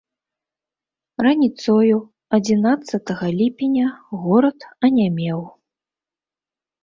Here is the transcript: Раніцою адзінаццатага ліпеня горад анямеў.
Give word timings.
Раніцою 1.25 1.97
адзінаццатага 2.37 3.27
ліпеня 3.41 3.87
горад 4.21 4.59
анямеў. 4.89 5.39